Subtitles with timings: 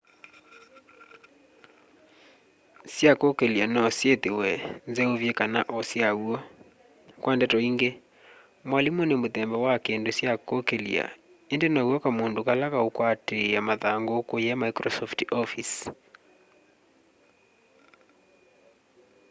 [2.93, 4.49] sya kũũkĩlya no syithiwe
[4.89, 6.35] nzeuvye kana o syaw'o
[7.21, 7.89] kwa ndeto ingi
[8.67, 11.05] mwalimu nĩ muthemba wa kindu kya kuukilya
[11.53, 15.75] indi now'o kamundu kala kaukwatiia mathangu kuya microsoft office